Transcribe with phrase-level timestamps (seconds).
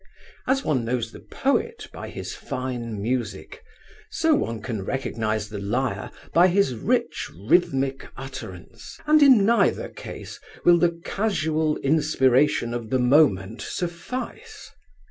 [0.47, 3.63] As one knows the poet by his fine music,
[4.09, 10.39] so one can recognise the liar by his rich rhythmic utterance, and in neither case
[10.65, 14.71] will the casual inspiration of the moment suffice.